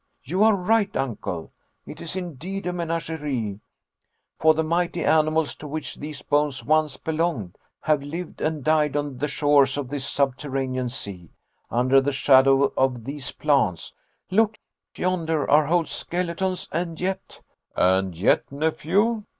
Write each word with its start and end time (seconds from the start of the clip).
You 0.23 0.43
are 0.43 0.55
right, 0.55 0.97
Uncle, 0.97 1.51
it 1.85 2.01
is 2.01 2.15
indeed 2.15 2.65
a 2.65 2.73
menagerie; 2.73 3.59
for 4.39 4.55
the 4.55 4.63
mighty 4.63 5.05
animals 5.05 5.53
to 5.57 5.67
which 5.67 5.93
these 5.97 6.23
bones 6.23 6.65
once 6.65 6.97
belonged, 6.97 7.55
have 7.81 8.01
lived 8.01 8.41
and 8.41 8.63
died 8.63 8.97
on 8.97 9.19
the 9.19 9.27
shores 9.27 9.77
of 9.77 9.89
this 9.89 10.07
subterranean 10.09 10.89
sea, 10.89 11.29
under 11.69 12.01
the 12.01 12.11
shadow 12.11 12.73
of 12.75 13.03
these 13.03 13.29
plants. 13.31 13.93
Look, 14.31 14.57
yonder 14.97 15.47
are 15.47 15.67
whole 15.67 15.85
skeletons 15.85 16.67
and 16.71 16.99
yet" 16.99 17.39
"And 17.75 18.17
yet, 18.17 18.51
nephew?" 18.51 19.25